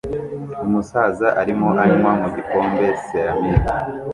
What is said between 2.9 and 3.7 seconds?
ceramic